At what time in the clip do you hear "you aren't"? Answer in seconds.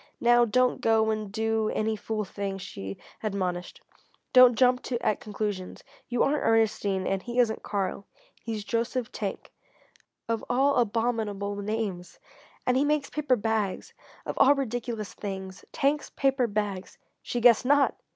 6.09-6.41